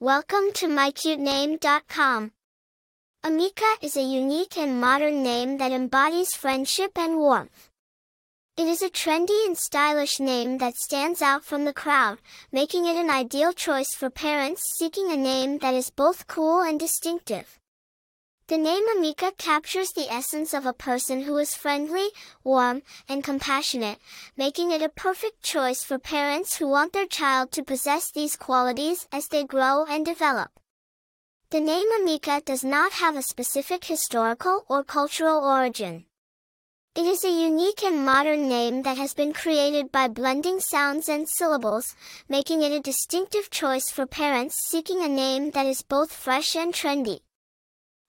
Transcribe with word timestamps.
Welcome 0.00 0.52
to 0.54 0.68
mycutename.com. 0.68 2.30
Ameka 3.24 3.82
is 3.82 3.96
a 3.96 4.00
unique 4.00 4.56
and 4.56 4.80
modern 4.80 5.24
name 5.24 5.58
that 5.58 5.72
embodies 5.72 6.36
friendship 6.36 6.96
and 6.96 7.16
warmth. 7.16 7.68
It 8.56 8.68
is 8.68 8.80
a 8.80 8.90
trendy 8.90 9.44
and 9.44 9.58
stylish 9.58 10.20
name 10.20 10.58
that 10.58 10.76
stands 10.76 11.20
out 11.20 11.44
from 11.44 11.64
the 11.64 11.72
crowd, 11.72 12.18
making 12.52 12.86
it 12.86 12.94
an 12.94 13.10
ideal 13.10 13.52
choice 13.52 13.92
for 13.92 14.08
parents 14.08 14.62
seeking 14.78 15.10
a 15.10 15.16
name 15.16 15.58
that 15.58 15.74
is 15.74 15.90
both 15.90 16.28
cool 16.28 16.60
and 16.60 16.78
distinctive. 16.78 17.58
The 18.48 18.56
name 18.56 18.84
Ameka 18.96 19.36
captures 19.36 19.92
the 19.92 20.10
essence 20.10 20.54
of 20.54 20.64
a 20.64 20.72
person 20.72 21.24
who 21.24 21.36
is 21.36 21.54
friendly, 21.54 22.08
warm, 22.42 22.80
and 23.06 23.22
compassionate, 23.22 23.98
making 24.38 24.70
it 24.70 24.80
a 24.80 24.88
perfect 24.88 25.42
choice 25.42 25.84
for 25.84 25.98
parents 25.98 26.56
who 26.56 26.66
want 26.66 26.94
their 26.94 27.06
child 27.06 27.52
to 27.52 27.62
possess 27.62 28.10
these 28.10 28.36
qualities 28.36 29.06
as 29.12 29.28
they 29.28 29.44
grow 29.44 29.84
and 29.84 30.06
develop. 30.06 30.48
The 31.50 31.60
name 31.60 31.88
Ameka 32.00 32.42
does 32.42 32.64
not 32.64 32.92
have 32.92 33.16
a 33.16 33.22
specific 33.22 33.84
historical 33.84 34.64
or 34.66 34.82
cultural 34.82 35.44
origin. 35.44 36.06
It 36.94 37.04
is 37.04 37.24
a 37.24 37.30
unique 37.30 37.82
and 37.84 38.02
modern 38.02 38.48
name 38.48 38.80
that 38.84 38.96
has 38.96 39.12
been 39.12 39.34
created 39.34 39.92
by 39.92 40.08
blending 40.08 40.60
sounds 40.60 41.10
and 41.10 41.28
syllables, 41.28 41.94
making 42.30 42.62
it 42.62 42.72
a 42.72 42.80
distinctive 42.80 43.50
choice 43.50 43.90
for 43.90 44.06
parents 44.06 44.56
seeking 44.70 45.02
a 45.02 45.08
name 45.08 45.50
that 45.50 45.66
is 45.66 45.82
both 45.82 46.10
fresh 46.10 46.56
and 46.56 46.72
trendy. 46.72 47.20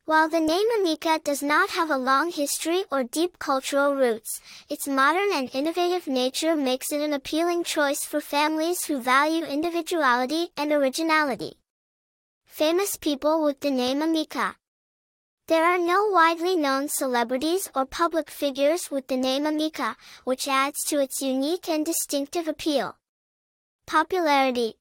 While 0.10 0.28
the 0.28 0.40
name 0.40 0.66
Ameka 0.80 1.24
does 1.24 1.44
not 1.44 1.70
have 1.70 1.92
a 1.92 1.96
long 1.96 2.32
history 2.32 2.84
or 2.92 3.04
deep 3.04 3.38
cultural 3.38 3.94
roots, 3.94 4.42
its 4.68 4.88
modern 4.88 5.32
and 5.32 5.54
innovative 5.54 6.08
nature 6.08 6.56
makes 6.56 6.92
it 6.92 7.00
an 7.00 7.14
appealing 7.14 7.64
choice 7.64 8.04
for 8.04 8.20
families 8.20 8.86
who 8.86 9.00
value 9.00 9.46
individuality 9.46 10.50
and 10.58 10.72
originality. 10.72 11.60
Famous 12.48 12.98
people 12.98 13.44
with 13.44 13.60
the 13.60 13.70
name 13.70 14.02
Ameka. 14.02 14.56
There 15.46 15.64
are 15.64 15.78
no 15.78 16.10
widely 16.10 16.56
known 16.56 16.90
celebrities 16.90 17.70
or 17.76 17.86
public 17.86 18.32
figures 18.32 18.90
with 18.90 19.10
the 19.10 19.16
name 19.16 19.44
Ameka, 19.44 19.96
which 20.24 20.48
adds 20.48 20.84
to 20.86 21.00
its 21.00 21.22
unique 21.22 21.70
and 21.70 21.86
distinctive 21.86 22.48
appeal. 22.48 22.98
Popularity 23.86 24.74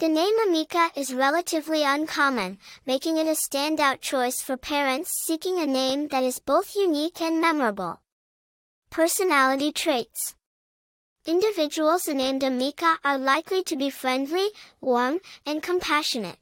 the 0.00 0.08
name 0.08 0.34
Ameka 0.48 0.96
is 0.96 1.12
relatively 1.12 1.84
uncommon, 1.84 2.56
making 2.86 3.18
it 3.18 3.26
a 3.26 3.36
standout 3.36 4.00
choice 4.00 4.40
for 4.40 4.56
parents 4.56 5.10
seeking 5.26 5.58
a 5.58 5.66
name 5.66 6.08
that 6.08 6.24
is 6.24 6.38
both 6.38 6.74
unique 6.74 7.20
and 7.20 7.38
memorable. 7.38 8.00
Personality 8.88 9.70
traits. 9.70 10.34
Individuals 11.26 12.08
named 12.08 12.40
Ameka 12.40 12.96
are 13.04 13.18
likely 13.18 13.62
to 13.64 13.76
be 13.76 13.90
friendly, 13.90 14.48
warm, 14.80 15.18
and 15.44 15.62
compassionate. 15.62 16.38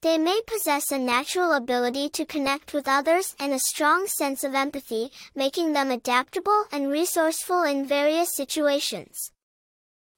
They 0.00 0.16
may 0.16 0.40
possess 0.46 0.90
a 0.90 0.98
natural 0.98 1.52
ability 1.52 2.08
to 2.10 2.24
connect 2.24 2.72
with 2.72 2.88
others 2.88 3.36
and 3.38 3.52
a 3.52 3.58
strong 3.58 4.06
sense 4.06 4.42
of 4.42 4.54
empathy, 4.54 5.12
making 5.34 5.74
them 5.74 5.90
adaptable 5.90 6.64
and 6.72 6.90
resourceful 6.90 7.62
in 7.62 7.86
various 7.86 8.34
situations. 8.34 9.32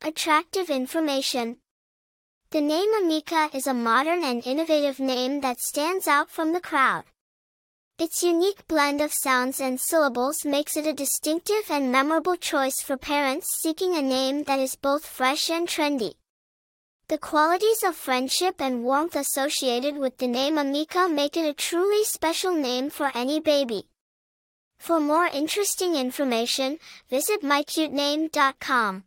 Attractive 0.01 0.71
information. 0.71 1.57
The 2.51 2.61
name 2.61 2.93
Ameka 2.95 3.53
is 3.53 3.67
a 3.67 3.75
modern 3.75 4.23
and 4.23 4.47
innovative 4.47 5.01
name 5.01 5.41
that 5.41 5.59
stands 5.59 6.07
out 6.07 6.31
from 6.31 6.53
the 6.53 6.61
crowd. 6.61 7.03
Its 7.99 8.23
unique 8.23 8.69
blend 8.69 9.01
of 9.01 9.13
sounds 9.13 9.59
and 9.59 9.81
syllables 9.81 10.45
makes 10.45 10.77
it 10.77 10.87
a 10.87 10.93
distinctive 10.93 11.69
and 11.69 11.91
memorable 11.91 12.37
choice 12.37 12.81
for 12.85 12.97
parents 12.97 13.49
seeking 13.61 13.97
a 13.97 14.01
name 14.01 14.45
that 14.45 14.61
is 14.61 14.77
both 14.77 15.05
fresh 15.05 15.51
and 15.51 15.67
trendy. 15.67 16.15
The 17.09 17.19
qualities 17.19 17.83
of 17.83 17.97
friendship 17.97 18.61
and 18.61 18.85
warmth 18.85 19.17
associated 19.17 19.97
with 19.97 20.19
the 20.19 20.29
name 20.29 20.55
Ameka 20.55 21.13
make 21.13 21.37
it 21.37 21.49
a 21.49 21.53
truly 21.53 22.05
special 22.05 22.53
name 22.53 22.91
for 22.91 23.11
any 23.13 23.41
baby. 23.41 23.89
For 24.79 25.01
more 25.01 25.27
interesting 25.27 25.97
information, 25.97 26.79
visit 27.11 27.43
mycutename.com. 27.43 29.05